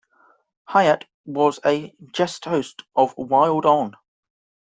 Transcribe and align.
Hiatt 0.65 1.05
was 1.25 1.59
a 1.63 1.93
guest 2.13 2.45
host 2.45 2.81
of 2.95 3.13
Wild 3.19 3.67
On! 3.67 3.95